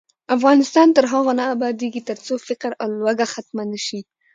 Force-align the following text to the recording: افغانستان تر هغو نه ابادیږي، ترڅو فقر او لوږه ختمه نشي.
افغانستان 0.35 0.87
تر 0.97 1.05
هغو 1.11 1.31
نه 1.39 1.45
ابادیږي، 1.55 2.01
ترڅو 2.09 2.33
فقر 2.47 2.71
او 2.81 2.89
لوږه 2.99 3.25
ختمه 3.33 3.63
نشي. 3.71 3.99